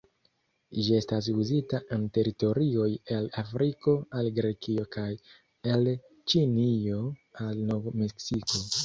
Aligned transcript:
Ĝi 0.85 0.93
estis 0.99 1.25
uzita 1.41 1.81
en 1.97 2.07
teritorioj 2.15 2.87
el 3.17 3.27
Afriko 3.41 3.93
al 4.21 4.31
Grekio 4.39 4.87
kaj 4.97 5.07
el 5.75 5.91
Ĉinio 6.33 7.03
al 7.45 7.63
Nov-Meksiko. 7.69 8.65